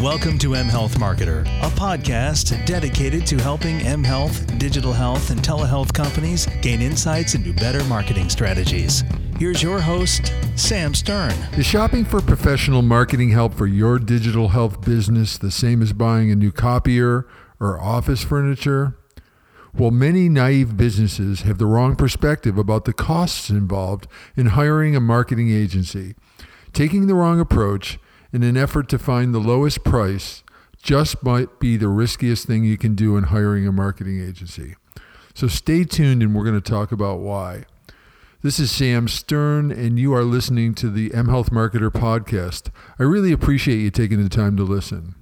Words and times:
Welcome 0.00 0.38
to 0.40 0.56
M 0.56 0.66
Health 0.66 0.98
Marketer, 0.98 1.42
a 1.62 1.70
podcast 1.70 2.66
dedicated 2.66 3.24
to 3.28 3.36
helping 3.36 3.80
M 3.82 4.02
Health, 4.02 4.58
digital 4.58 4.92
health, 4.92 5.30
and 5.30 5.40
telehealth 5.40 5.94
companies 5.94 6.46
gain 6.60 6.82
insights 6.82 7.36
into 7.36 7.52
better 7.52 7.82
marketing 7.84 8.28
strategies. 8.28 9.04
Here's 9.38 9.62
your 9.62 9.80
host, 9.80 10.32
Sam 10.56 10.94
Stern. 10.94 11.30
Is 11.56 11.64
shopping 11.64 12.04
for 12.04 12.20
professional 12.20 12.82
marketing 12.82 13.30
help 13.30 13.54
for 13.54 13.68
your 13.68 14.00
digital 14.00 14.48
health 14.48 14.84
business 14.84 15.38
the 15.38 15.52
same 15.52 15.80
as 15.80 15.92
buying 15.92 16.28
a 16.28 16.36
new 16.36 16.50
copier 16.50 17.28
or 17.60 17.80
office 17.80 18.24
furniture? 18.24 18.98
Well, 19.72 19.92
many 19.92 20.28
naive 20.28 20.76
businesses 20.76 21.42
have 21.42 21.58
the 21.58 21.66
wrong 21.66 21.94
perspective 21.94 22.58
about 22.58 22.84
the 22.84 22.92
costs 22.92 23.48
involved 23.48 24.08
in 24.36 24.46
hiring 24.46 24.96
a 24.96 25.00
marketing 25.00 25.52
agency. 25.52 26.16
Taking 26.72 27.06
the 27.06 27.14
wrong 27.14 27.38
approach 27.38 28.00
in 28.34 28.42
an 28.42 28.56
effort 28.56 28.88
to 28.88 28.98
find 28.98 29.32
the 29.32 29.38
lowest 29.38 29.84
price 29.84 30.42
just 30.82 31.22
might 31.22 31.60
be 31.60 31.76
the 31.76 31.86
riskiest 31.86 32.48
thing 32.48 32.64
you 32.64 32.76
can 32.76 32.96
do 32.96 33.16
in 33.16 33.24
hiring 33.24 33.64
a 33.64 33.70
marketing 33.70 34.20
agency. 34.20 34.74
So 35.34 35.46
stay 35.46 35.84
tuned 35.84 36.20
and 36.20 36.34
we're 36.34 36.42
going 36.42 36.60
to 36.60 36.70
talk 36.70 36.90
about 36.90 37.20
why. 37.20 37.66
This 38.42 38.58
is 38.58 38.72
Sam 38.72 39.06
Stern, 39.06 39.70
and 39.70 40.00
you 40.00 40.12
are 40.12 40.24
listening 40.24 40.74
to 40.74 40.90
the 40.90 41.14
M 41.14 41.28
Health 41.28 41.50
Marketer 41.50 41.90
podcast. 41.90 42.70
I 42.98 43.04
really 43.04 43.30
appreciate 43.30 43.78
you 43.78 43.90
taking 43.92 44.20
the 44.20 44.28
time 44.28 44.56
to 44.56 44.64
listen. 44.64 45.14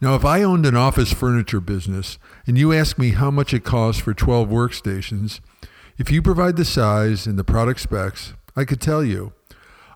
Now, 0.00 0.14
if 0.14 0.24
I 0.24 0.44
owned 0.44 0.66
an 0.66 0.76
office 0.76 1.12
furniture 1.12 1.60
business 1.60 2.18
and 2.46 2.56
you 2.56 2.72
ask 2.72 2.98
me 2.98 3.10
how 3.10 3.32
much 3.32 3.52
it 3.52 3.64
costs 3.64 4.00
for 4.00 4.14
12 4.14 4.48
workstations, 4.48 5.40
if 5.98 6.08
you 6.10 6.22
provide 6.22 6.56
the 6.56 6.64
size 6.64 7.26
and 7.26 7.36
the 7.36 7.44
product 7.44 7.80
specs, 7.80 8.32
I 8.54 8.64
could 8.64 8.80
tell 8.80 9.04
you. 9.04 9.32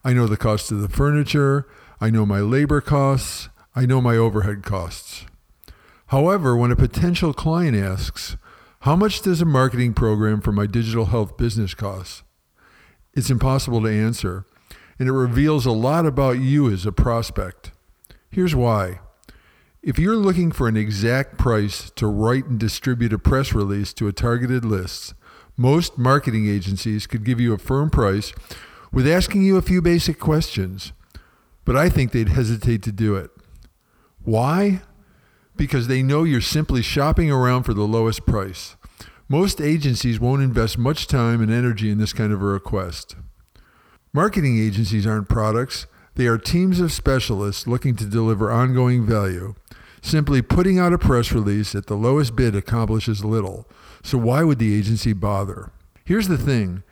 I 0.05 0.13
know 0.13 0.27
the 0.27 0.37
cost 0.37 0.71
of 0.71 0.83
the 0.83 0.89
furniture, 0.89 1.67
I 2.01 2.11
know 2.11 2.27
my 2.27 2.41
labor 2.41 2.81
costs, 2.81 3.49
I 3.75 3.87
know 3.87 4.01
my 4.01 4.17
overhead 4.17 4.63
costs. 4.63 5.27
However, 6.09 6.57
when 6.57 6.71
a 6.71 6.77
potential 6.77 7.33
client 7.33 7.77
asks, 7.77 8.37
how 8.81 8.97
much 8.97 9.23
does 9.23 9.41
a 9.41 9.47
marketing 9.47 9.95
program 9.95 10.41
for 10.41 10.53
my 10.53 10.67
digital 10.67 11.07
health 11.07 11.37
business 11.37 11.75
cost? 11.75 12.23
It's 13.15 13.31
impossible 13.31 13.81
to 13.83 13.89
answer, 13.89 14.45
and 14.99 15.09
it 15.09 15.13
reveals 15.13 15.67
a 15.67 15.73
lot 15.73 16.05
about 16.05 16.41
you 16.41 16.71
as 16.71 16.85
a 16.85 16.93
prospect. 16.93 17.73
Here's 18.31 18.55
why. 18.55 19.01
If 19.83 19.99
you're 19.99 20.17
looking 20.17 20.51
for 20.51 20.67
an 20.67 20.77
exact 20.77 21.39
price 21.39 21.91
to 21.97 22.07
write 22.07 22.47
and 22.47 22.59
distribute 22.59 23.13
a 23.13 23.19
press 23.19 23.53
release 23.53 23.93
to 23.95 24.09
a 24.09 24.13
targeted 24.13 24.65
list, 24.65 25.15
most 25.57 25.99
marketing 25.99 26.49
agencies 26.49 27.07
could 27.07 27.25
give 27.25 27.41
you 27.41 27.53
a 27.53 27.59
firm 27.59 27.91
price 27.91 28.33
with 28.93 29.07
asking 29.07 29.43
you 29.43 29.57
a 29.57 29.63
few 29.63 29.81
basic 29.81 30.19
questions, 30.19 30.93
but 31.65 31.77
I 31.77 31.89
think 31.89 32.13
they'd 32.13 32.29
hesitate 32.29 32.83
to 32.83 32.93
do 32.93 33.17
it. 33.17 33.31
Why? 34.23 34.83
Because 35.57 35.87
they 35.87 36.03
know 36.03 36.25
you're 36.25 36.41
simply 36.41 36.83
shopping 36.83 37.31
around 37.31 37.65
for 37.65 37.75
the 37.75 37.87
lowest 37.87 38.27
price. 38.27 38.77
Most 39.29 39.61
agencies 39.61 40.21
won't 40.21 40.43
invest 40.43 40.77
much 40.77 41.07
time 41.07 41.41
and 41.41 41.51
energy 41.51 41.91
in 41.91 41.99
this 41.99 42.13
kind 42.13 42.33
of 42.33 42.43
a 42.43 42.47
request. 42.47 43.17
Marketing 44.13 44.59
agencies 44.59 45.07
aren't 45.07 45.29
products, 45.29 45.87
they 46.15 46.27
are 46.27 46.39
teams 46.39 46.79
of 46.79 46.93
specialists 46.93 47.67
looking 47.67 47.97
to 47.97 48.05
deliver 48.05 48.53
ongoing 48.53 49.05
value. 49.05 49.55
Simply 50.03 50.43
putting 50.43 50.79
out 50.79 50.93
a 50.93 50.99
press 50.99 51.33
release 51.33 51.75
at 51.75 51.87
the 51.87 51.97
lowest 51.97 52.37
bid 52.37 52.55
accomplishes 52.55 53.25
little, 53.25 53.67
so 54.03 54.19
why 54.19 54.45
would 54.45 54.59
the 54.59 54.77
agency 54.77 55.15
bother? 55.15 55.73
Here's 56.05 56.29
the 56.29 56.39
thing 56.39 56.83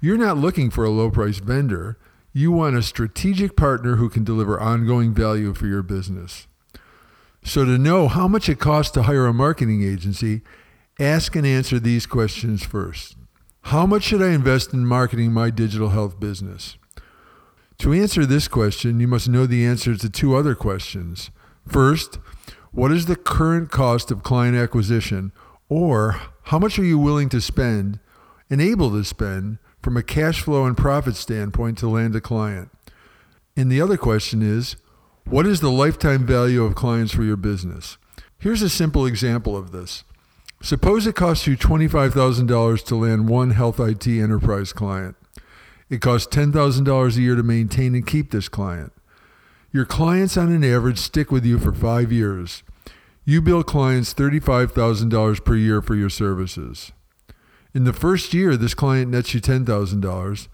you're 0.00 0.16
not 0.16 0.38
looking 0.38 0.70
for 0.70 0.84
a 0.84 0.90
low 0.90 1.10
price 1.10 1.38
vendor. 1.38 1.98
You 2.32 2.50
want 2.50 2.76
a 2.76 2.82
strategic 2.82 3.56
partner 3.56 3.96
who 3.96 4.08
can 4.08 4.24
deliver 4.24 4.58
ongoing 4.60 5.12
value 5.12 5.52
for 5.52 5.66
your 5.66 5.82
business. 5.82 6.46
So, 7.44 7.64
to 7.64 7.76
know 7.76 8.08
how 8.08 8.28
much 8.28 8.48
it 8.48 8.58
costs 8.58 8.92
to 8.92 9.02
hire 9.02 9.26
a 9.26 9.34
marketing 9.34 9.82
agency, 9.82 10.42
ask 10.98 11.34
and 11.36 11.46
answer 11.46 11.78
these 11.78 12.06
questions 12.06 12.64
first. 12.64 13.16
How 13.66 13.84
much 13.84 14.04
should 14.04 14.22
I 14.22 14.30
invest 14.30 14.72
in 14.72 14.86
marketing 14.86 15.32
my 15.32 15.50
digital 15.50 15.90
health 15.90 16.18
business? 16.18 16.76
To 17.78 17.92
answer 17.92 18.24
this 18.24 18.48
question, 18.48 19.00
you 19.00 19.08
must 19.08 19.28
know 19.28 19.44
the 19.44 19.66
answers 19.66 19.98
to 20.00 20.08
two 20.08 20.36
other 20.36 20.54
questions. 20.54 21.30
First, 21.66 22.18
what 22.70 22.92
is 22.92 23.06
the 23.06 23.16
current 23.16 23.70
cost 23.70 24.10
of 24.10 24.22
client 24.22 24.56
acquisition, 24.56 25.32
or 25.68 26.20
how 26.44 26.58
much 26.58 26.78
are 26.78 26.84
you 26.84 26.98
willing 26.98 27.28
to 27.30 27.40
spend 27.40 27.98
and 28.48 28.60
able 28.60 28.90
to 28.90 29.04
spend 29.04 29.58
from 29.82 29.96
a 29.96 30.02
cash 30.02 30.40
flow 30.40 30.64
and 30.64 30.76
profit 30.76 31.16
standpoint 31.16 31.78
to 31.78 31.88
land 31.88 32.14
a 32.14 32.20
client? 32.20 32.70
And 33.56 33.70
the 33.70 33.80
other 33.80 33.96
question 33.96 34.40
is, 34.40 34.76
what 35.24 35.46
is 35.46 35.60
the 35.60 35.70
lifetime 35.70 36.26
value 36.26 36.64
of 36.64 36.74
clients 36.74 37.12
for 37.12 37.22
your 37.22 37.36
business? 37.36 37.98
Here's 38.38 38.62
a 38.62 38.70
simple 38.70 39.06
example 39.06 39.56
of 39.56 39.72
this. 39.72 40.04
Suppose 40.62 41.06
it 41.06 41.16
costs 41.16 41.46
you 41.46 41.56
$25,000 41.56 42.84
to 42.86 42.96
land 42.96 43.28
one 43.28 43.50
health 43.50 43.80
IT 43.80 44.06
enterprise 44.06 44.72
client. 44.72 45.16
It 45.90 46.00
costs 46.00 46.34
$10,000 46.34 47.16
a 47.16 47.20
year 47.20 47.34
to 47.34 47.42
maintain 47.42 47.94
and 47.94 48.06
keep 48.06 48.30
this 48.30 48.48
client. 48.48 48.92
Your 49.72 49.84
clients 49.84 50.36
on 50.36 50.52
an 50.52 50.64
average 50.64 50.98
stick 50.98 51.30
with 51.30 51.44
you 51.44 51.58
for 51.58 51.72
five 51.72 52.12
years. 52.12 52.62
You 53.24 53.40
bill 53.40 53.62
clients 53.62 54.14
$35,000 54.14 55.44
per 55.44 55.56
year 55.56 55.82
for 55.82 55.94
your 55.94 56.10
services. 56.10 56.92
In 57.74 57.84
the 57.84 57.92
first 57.92 58.34
year, 58.34 58.56
this 58.56 58.74
client 58.74 59.10
nets 59.10 59.32
you 59.34 59.40
$10,000, 59.40 60.48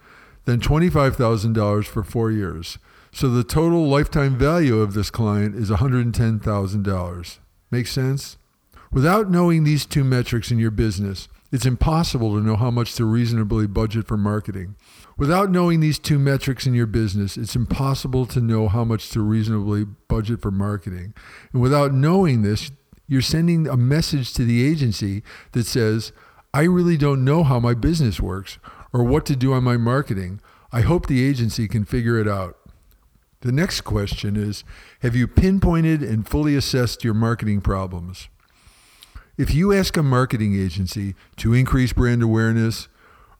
then 0.44 0.60
$25,000 0.60 1.84
for 1.84 2.02
four 2.02 2.30
years. 2.30 2.78
So 3.10 3.28
the 3.28 3.44
total 3.44 3.88
lifetime 3.88 4.38
value 4.38 4.80
of 4.80 4.94
this 4.94 5.10
client 5.10 5.56
is 5.56 5.70
$110,000. 5.70 7.38
Make 7.70 7.86
sense? 7.86 8.38
Without 8.90 9.30
knowing 9.30 9.64
these 9.64 9.84
two 9.84 10.04
metrics 10.04 10.50
in 10.50 10.58
your 10.58 10.70
business, 10.70 11.28
it's 11.50 11.66
impossible 11.66 12.34
to 12.34 12.42
know 12.42 12.56
how 12.56 12.70
much 12.70 12.94
to 12.94 13.04
reasonably 13.04 13.66
budget 13.66 14.06
for 14.06 14.16
marketing. 14.16 14.76
Without 15.16 15.50
knowing 15.50 15.80
these 15.80 15.98
two 15.98 16.18
metrics 16.18 16.66
in 16.66 16.74
your 16.74 16.86
business, 16.86 17.36
it's 17.36 17.56
impossible 17.56 18.26
to 18.26 18.40
know 18.40 18.68
how 18.68 18.84
much 18.84 19.10
to 19.10 19.20
reasonably 19.20 19.84
budget 19.84 20.40
for 20.40 20.50
marketing. 20.50 21.14
And 21.52 21.60
without 21.60 21.92
knowing 21.92 22.42
this, 22.42 22.70
you're 23.06 23.22
sending 23.22 23.66
a 23.66 23.76
message 23.76 24.32
to 24.34 24.44
the 24.44 24.66
agency 24.66 25.22
that 25.52 25.66
says, 25.66 26.12
I 26.54 26.62
really 26.62 26.96
don't 26.96 27.24
know 27.24 27.44
how 27.44 27.60
my 27.60 27.74
business 27.74 28.20
works 28.20 28.58
or 28.92 29.04
what 29.04 29.26
to 29.26 29.36
do 29.36 29.52
on 29.52 29.64
my 29.64 29.76
marketing. 29.76 30.40
I 30.72 30.80
hope 30.80 31.06
the 31.06 31.24
agency 31.24 31.68
can 31.68 31.84
figure 31.84 32.18
it 32.18 32.28
out. 32.28 32.56
The 33.40 33.52
next 33.52 33.82
question 33.82 34.36
is 34.36 34.64
Have 35.00 35.14
you 35.14 35.28
pinpointed 35.28 36.02
and 36.02 36.28
fully 36.28 36.56
assessed 36.56 37.04
your 37.04 37.14
marketing 37.14 37.60
problems? 37.60 38.28
If 39.36 39.54
you 39.54 39.72
ask 39.72 39.96
a 39.96 40.02
marketing 40.02 40.58
agency 40.58 41.14
to 41.36 41.54
increase 41.54 41.92
brand 41.92 42.22
awareness, 42.22 42.88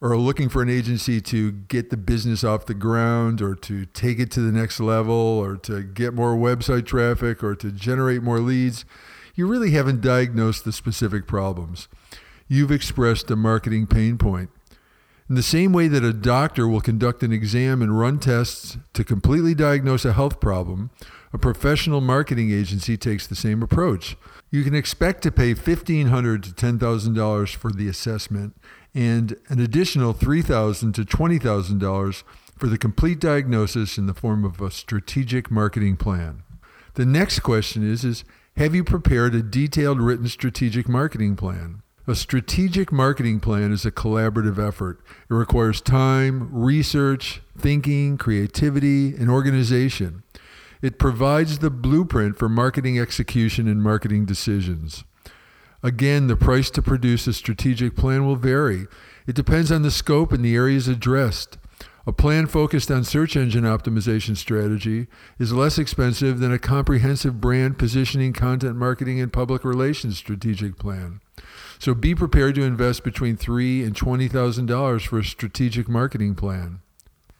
or 0.00 0.16
looking 0.16 0.48
for 0.48 0.62
an 0.62 0.68
agency 0.68 1.20
to 1.20 1.50
get 1.50 1.90
the 1.90 1.96
business 1.96 2.44
off 2.44 2.66
the 2.66 2.74
ground 2.74 3.42
or 3.42 3.54
to 3.54 3.84
take 3.86 4.18
it 4.20 4.30
to 4.30 4.40
the 4.40 4.52
next 4.52 4.78
level 4.78 5.12
or 5.14 5.56
to 5.56 5.82
get 5.82 6.14
more 6.14 6.36
website 6.36 6.86
traffic 6.86 7.42
or 7.42 7.54
to 7.56 7.72
generate 7.72 8.22
more 8.22 8.38
leads, 8.38 8.84
you 9.34 9.46
really 9.46 9.72
haven't 9.72 10.00
diagnosed 10.00 10.64
the 10.64 10.72
specific 10.72 11.26
problems. 11.26 11.88
You've 12.48 12.72
expressed 12.72 13.30
a 13.30 13.36
marketing 13.36 13.86
pain 13.86 14.16
point. 14.16 14.50
In 15.28 15.34
the 15.34 15.42
same 15.42 15.74
way 15.74 15.88
that 15.88 16.02
a 16.02 16.14
doctor 16.14 16.66
will 16.66 16.80
conduct 16.80 17.22
an 17.22 17.32
exam 17.32 17.82
and 17.82 17.98
run 17.98 18.18
tests 18.18 18.78
to 18.94 19.04
completely 19.04 19.54
diagnose 19.54 20.06
a 20.06 20.14
health 20.14 20.40
problem, 20.40 20.88
a 21.34 21.38
professional 21.38 22.00
marketing 22.00 22.50
agency 22.50 22.96
takes 22.96 23.26
the 23.26 23.34
same 23.34 23.62
approach. 23.62 24.16
You 24.50 24.64
can 24.64 24.74
expect 24.74 25.22
to 25.24 25.30
pay 25.30 25.52
$1,500 25.52 26.42
to 26.44 26.50
$10,000 26.52 27.54
for 27.54 27.70
the 27.70 27.88
assessment 27.88 28.56
and 28.94 29.36
an 29.48 29.60
additional 29.60 30.14
$3,000 30.14 30.94
to 30.94 31.04
$20,000 31.04 32.22
for 32.56 32.66
the 32.66 32.78
complete 32.78 33.20
diagnosis 33.20 33.98
in 33.98 34.06
the 34.06 34.14
form 34.14 34.46
of 34.46 34.62
a 34.62 34.70
strategic 34.70 35.50
marketing 35.50 35.98
plan. 35.98 36.42
The 36.94 37.04
next 37.04 37.40
question 37.40 37.88
is, 37.88 38.02
is 38.02 38.24
have 38.56 38.74
you 38.74 38.82
prepared 38.82 39.34
a 39.34 39.42
detailed 39.42 40.00
written 40.00 40.28
strategic 40.28 40.88
marketing 40.88 41.36
plan? 41.36 41.82
A 42.08 42.14
strategic 42.14 42.90
marketing 42.90 43.38
plan 43.38 43.70
is 43.70 43.84
a 43.84 43.90
collaborative 43.90 44.58
effort. 44.58 44.98
It 45.28 45.34
requires 45.34 45.82
time, 45.82 46.48
research, 46.50 47.42
thinking, 47.54 48.16
creativity, 48.16 49.14
and 49.14 49.28
organization. 49.28 50.22
It 50.80 50.98
provides 50.98 51.58
the 51.58 51.68
blueprint 51.68 52.38
for 52.38 52.48
marketing 52.48 52.98
execution 52.98 53.68
and 53.68 53.82
marketing 53.82 54.24
decisions. 54.24 55.04
Again, 55.82 56.28
the 56.28 56.34
price 56.34 56.70
to 56.70 56.80
produce 56.80 57.26
a 57.26 57.34
strategic 57.34 57.94
plan 57.94 58.24
will 58.24 58.36
vary. 58.36 58.86
It 59.26 59.36
depends 59.36 59.70
on 59.70 59.82
the 59.82 59.90
scope 59.90 60.32
and 60.32 60.42
the 60.42 60.56
areas 60.56 60.88
addressed. 60.88 61.58
A 62.06 62.12
plan 62.14 62.46
focused 62.46 62.90
on 62.90 63.04
search 63.04 63.36
engine 63.36 63.64
optimization 63.64 64.34
strategy 64.34 65.08
is 65.38 65.52
less 65.52 65.76
expensive 65.76 66.38
than 66.38 66.54
a 66.54 66.58
comprehensive 66.58 67.38
brand 67.38 67.76
positioning, 67.76 68.32
content 68.32 68.76
marketing, 68.76 69.20
and 69.20 69.30
public 69.30 69.62
relations 69.62 70.16
strategic 70.16 70.78
plan. 70.78 71.20
So 71.78 71.94
be 71.94 72.14
prepared 72.14 72.54
to 72.56 72.62
invest 72.62 73.04
between 73.04 73.36
three 73.36 73.82
and 73.82 73.94
twenty 73.94 74.28
thousand 74.28 74.66
dollars 74.66 75.04
for 75.04 75.18
a 75.18 75.24
strategic 75.24 75.88
marketing 75.88 76.34
plan. 76.34 76.80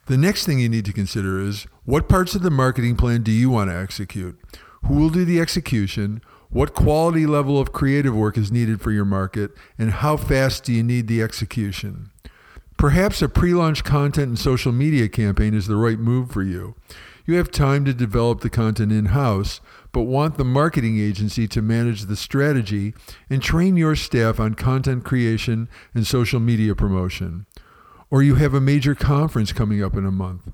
The 0.07 0.17
next 0.17 0.47
thing 0.47 0.59
you 0.59 0.69
need 0.69 0.85
to 0.87 0.93
consider 0.93 1.41
is 1.41 1.67
what 1.85 2.09
parts 2.09 2.35
of 2.35 2.43
the 2.43 2.51
marketing 2.51 2.97
plan 2.97 3.23
do 3.23 3.33
you 3.33 3.51
want 3.51 3.71
to 3.71 3.77
execute? 3.77 4.39
who 4.85 4.95
will 4.95 5.11
do 5.11 5.25
the 5.25 5.41
execution, 5.41 6.23
what 6.51 6.75
quality 6.75 7.27
level 7.27 7.61
of 7.61 7.73
creative 7.73 8.15
work 8.15 8.39
is 8.39 8.53
needed 8.53 8.81
for 8.81 8.91
your 8.91 9.05
market, 9.05 9.51
and 9.79 9.91
how 9.91 10.17
fast 10.17 10.65
do 10.65 10.73
you 10.73 10.83
need 10.83 11.09
the 11.09 11.23
execution. 11.23 12.11
Perhaps 12.77 13.23
a 13.23 13.29
pre 13.29 13.55
launch 13.55 13.85
content 13.85 14.29
and 14.29 14.39
social 14.39 14.73
media 14.73 15.09
campaign 15.09 15.53
is 15.53 15.67
the 15.67 15.77
right 15.77 15.99
move 15.99 16.31
for 16.31 16.43
you. 16.43 16.77
You 17.29 17.35
have 17.35 17.51
time 17.51 17.85
to 17.85 17.93
develop 17.93 18.41
the 18.41 18.49
content 18.49 18.91
in 18.91 19.05
house, 19.07 19.61
but 19.93 20.05
want 20.05 20.39
the 20.39 20.47
marketing 20.47 20.99
agency 20.99 21.47
to 21.49 21.61
manage 21.61 22.07
the 22.07 22.17
strategy 22.17 22.95
and 23.29 23.43
train 23.43 23.77
your 23.77 23.97
staff 23.97 24.41
on 24.41 24.55
content 24.55 25.05
creation 25.05 25.69
and 25.93 26.07
social 26.07 26.41
media 26.41 26.75
promotion. 26.75 27.45
Or 28.11 28.23
you 28.23 28.37
have 28.37 28.55
a 28.55 28.63
major 28.63 28.95
conference 28.95 29.53
coming 29.53 29.85
up 29.85 29.95
in 29.95 30.07
a 30.07 30.11
month. 30.11 30.51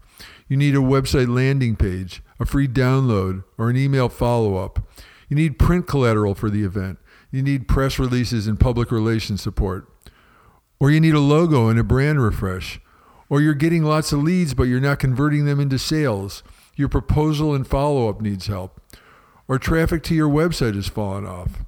You 0.49 0.57
need 0.57 0.75
a 0.75 0.79
website 0.79 1.33
landing 1.33 1.77
page, 1.77 2.25
a 2.41 2.45
free 2.45 2.67
download, 2.67 3.45
or 3.57 3.71
an 3.71 3.77
email 3.77 4.09
follow 4.09 4.57
up. 4.57 4.81
You 5.29 5.37
need 5.37 5.61
print 5.61 5.87
collateral 5.87 6.35
for 6.35 6.51
the 6.51 6.65
event. 6.65 6.99
You 7.31 7.43
need 7.43 7.69
press 7.69 8.01
releases 8.01 8.49
and 8.49 8.59
public 8.59 8.91
relations 8.91 9.41
support. 9.41 9.89
Or 10.81 10.91
you 10.91 10.99
need 10.99 11.15
a 11.15 11.21
logo 11.21 11.69
and 11.69 11.79
a 11.79 11.85
brand 11.85 12.21
refresh. 12.21 12.81
Or 13.29 13.41
you're 13.41 13.55
getting 13.55 13.85
lots 13.85 14.13
of 14.13 14.25
leads, 14.25 14.55
but 14.55 14.65
you're 14.65 14.81
not 14.81 14.99
converting 14.99 15.45
them 15.45 15.61
into 15.61 15.79
sales. 15.79 16.43
Your 16.77 16.89
proposal 16.89 17.55
and 17.55 17.67
follow 17.67 18.09
up 18.09 18.21
needs 18.21 18.47
help. 18.47 18.81
Or 19.47 19.59
traffic 19.59 20.03
to 20.05 20.15
your 20.15 20.29
website 20.29 20.75
has 20.75 20.89
fallen 20.89 21.27
off. 21.27 21.65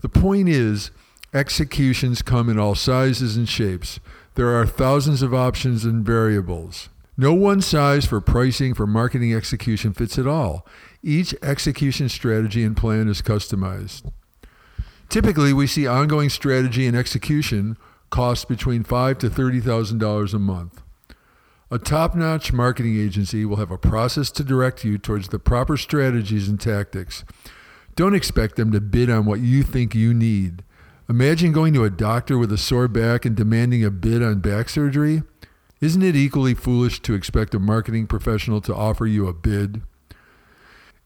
The 0.00 0.08
point 0.08 0.48
is, 0.48 0.90
executions 1.34 2.22
come 2.22 2.48
in 2.48 2.58
all 2.58 2.74
sizes 2.74 3.36
and 3.36 3.48
shapes. 3.48 4.00
There 4.34 4.58
are 4.58 4.66
thousands 4.66 5.22
of 5.22 5.34
options 5.34 5.84
and 5.84 6.04
variables. 6.04 6.88
No 7.16 7.34
one 7.34 7.60
size 7.60 8.06
for 8.06 8.20
pricing 8.20 8.72
for 8.72 8.86
marketing 8.86 9.34
execution 9.34 9.92
fits 9.92 10.18
at 10.18 10.26
all. 10.26 10.66
Each 11.02 11.34
execution 11.42 12.08
strategy 12.08 12.64
and 12.64 12.76
plan 12.76 13.08
is 13.08 13.20
customized. 13.20 14.10
Typically, 15.10 15.52
we 15.52 15.66
see 15.66 15.86
ongoing 15.86 16.30
strategy 16.30 16.86
and 16.86 16.96
execution 16.96 17.76
cost 18.08 18.48
between 18.48 18.84
five 18.84 19.18
to 19.18 19.28
thirty 19.28 19.60
thousand 19.60 19.98
dollars 19.98 20.32
a 20.32 20.38
month. 20.38 20.80
A 21.72 21.78
top-notch 21.78 22.52
marketing 22.52 22.98
agency 22.98 23.44
will 23.44 23.58
have 23.58 23.70
a 23.70 23.78
process 23.78 24.32
to 24.32 24.42
direct 24.42 24.82
you 24.82 24.98
towards 24.98 25.28
the 25.28 25.38
proper 25.38 25.76
strategies 25.76 26.48
and 26.48 26.60
tactics. 26.60 27.22
Don't 27.94 28.16
expect 28.16 28.56
them 28.56 28.72
to 28.72 28.80
bid 28.80 29.08
on 29.08 29.24
what 29.24 29.38
you 29.38 29.62
think 29.62 29.94
you 29.94 30.12
need. 30.12 30.64
Imagine 31.08 31.52
going 31.52 31.72
to 31.74 31.84
a 31.84 31.90
doctor 31.90 32.36
with 32.36 32.50
a 32.50 32.58
sore 32.58 32.88
back 32.88 33.24
and 33.24 33.36
demanding 33.36 33.84
a 33.84 33.90
bid 33.90 34.20
on 34.20 34.40
back 34.40 34.68
surgery. 34.68 35.22
Isn't 35.80 36.02
it 36.02 36.16
equally 36.16 36.54
foolish 36.54 37.00
to 37.02 37.14
expect 37.14 37.54
a 37.54 37.60
marketing 37.60 38.08
professional 38.08 38.60
to 38.62 38.74
offer 38.74 39.06
you 39.06 39.28
a 39.28 39.32
bid? 39.32 39.82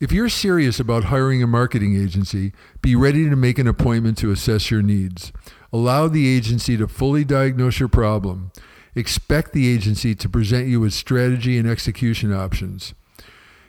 If 0.01 0.13
you're 0.13 0.31
serious 0.31 0.81
about 0.81 1.05
hiring 1.05 1.43
a 1.43 1.47
marketing 1.47 1.95
agency, 1.95 2.55
be 2.81 2.97
ready 2.97 3.29
to 3.29 3.37
make 3.37 3.59
an 3.59 3.69
appointment 3.69 4.17
to 4.19 4.31
assess 4.31 4.71
your 4.71 4.83
needs. 4.83 5.31
Allow 5.75 6.09
the 6.09 6.27
agency 6.27 6.79
to 6.79 6.89
fully 6.89 7.23
diagnose 7.23 7.79
your 7.79 7.91
problem. 7.91 8.51
Expect 8.95 9.53
the 9.53 9.69
agency 9.69 10.15
to 10.15 10.29
present 10.29 10.69
you 10.69 10.81
with 10.81 10.93
strategy 10.93 11.59
and 11.59 11.69
execution 11.69 12.33
options. 12.33 12.95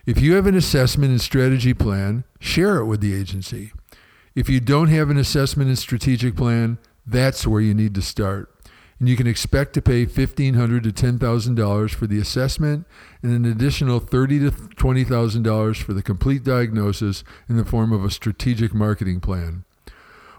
If 0.06 0.22
you 0.22 0.36
have 0.36 0.46
an 0.46 0.56
assessment 0.56 1.12
and 1.12 1.22
strategy 1.22 1.74
plan, 1.74 2.24
share 2.40 2.78
it 2.78 2.86
with 2.86 3.02
the 3.02 3.16
agency. 3.16 3.72
If 4.36 4.50
you 4.50 4.60
don't 4.60 4.90
have 4.90 5.10
an 5.10 5.18
assessment 5.18 5.70
and 5.70 5.80
strategic 5.80 6.36
plan, 6.36 6.78
that's 7.08 7.48
where 7.48 7.62
you 7.62 7.74
need 7.74 7.96
to 7.96 8.02
start 8.02 8.56
and 9.00 9.10
you 9.10 9.18
can 9.18 9.28
expect 9.28 9.74
to 9.74 9.82
pay 9.82 10.06
$1,500 10.06 10.84
to 10.84 10.92
$10,000 10.92 11.90
for 11.92 12.08
the 12.08 12.20
assessment 12.20 12.86
and 13.22 13.34
an 13.34 13.46
additional 13.46 14.00
$30,000 14.00 14.70
to 14.70 14.76
$20,000 14.76 15.82
for 15.82 15.94
the 15.94 16.02
complete 16.02 16.44
diagnosis 16.44 17.24
in 17.50 17.58
the 17.58 17.66
form 17.66 17.92
of 17.92 18.06
a 18.06 18.12
strategic 18.12 18.74
marketing 18.74 19.20
plan. 19.20 19.65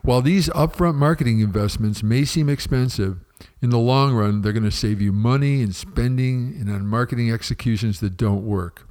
While 0.06 0.22
these 0.22 0.48
upfront 0.50 0.94
marketing 0.94 1.40
investments 1.40 2.00
may 2.00 2.24
seem 2.24 2.48
expensive, 2.48 3.18
in 3.60 3.70
the 3.70 3.78
long 3.78 4.14
run, 4.14 4.40
they're 4.40 4.52
going 4.52 4.62
to 4.62 4.70
save 4.70 5.00
you 5.00 5.10
money 5.10 5.62
in 5.62 5.72
spending 5.72 6.54
and 6.60 6.70
on 6.70 6.86
marketing 6.86 7.32
executions 7.32 7.98
that 7.98 8.16
don't 8.16 8.46
work. 8.46 8.88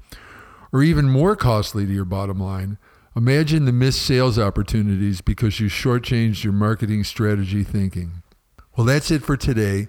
Or 0.73 0.83
even 0.83 1.09
more 1.09 1.37
costly 1.37 1.85
to 1.85 1.93
your 1.93 2.03
bottom 2.03 2.37
line, 2.37 2.77
imagine 3.15 3.63
the 3.63 3.71
missed 3.71 4.01
sales 4.01 4.37
opportunities 4.37 5.21
because 5.21 5.61
you 5.61 5.69
shortchanged 5.69 6.43
your 6.43 6.51
marketing 6.51 7.05
strategy 7.05 7.63
thinking. 7.63 8.21
Well, 8.75 8.85
that's 8.85 9.09
it 9.09 9.23
for 9.23 9.37
today. 9.37 9.87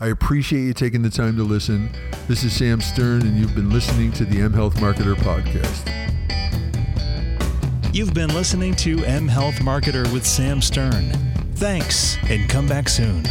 I 0.00 0.08
appreciate 0.08 0.64
you 0.64 0.74
taking 0.74 1.02
the 1.02 1.10
time 1.10 1.36
to 1.36 1.44
listen. 1.44 1.90
This 2.26 2.42
is 2.42 2.52
Sam 2.52 2.80
Stern, 2.80 3.22
and 3.22 3.38
you've 3.38 3.54
been 3.54 3.70
listening 3.70 4.10
to 4.14 4.24
the 4.24 4.40
M 4.40 4.52
Health 4.52 4.74
Marketer 4.78 5.14
Podcast. 5.14 6.05
You've 7.96 8.12
been 8.12 8.34
listening 8.34 8.74
to 8.74 9.02
M 9.06 9.26
Health 9.26 9.54
Marketer 9.54 10.06
with 10.12 10.26
Sam 10.26 10.60
Stern. 10.60 11.08
Thanks, 11.54 12.18
and 12.28 12.46
come 12.46 12.68
back 12.68 12.90
soon. 12.90 13.24